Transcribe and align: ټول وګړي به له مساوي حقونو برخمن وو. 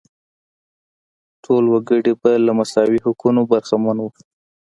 ټول 1.43 1.63
وګړي 1.73 2.13
به 2.21 2.31
له 2.45 2.51
مساوي 2.59 2.99
حقونو 3.05 3.41
برخمن 3.51 3.97
وو. 3.99 4.09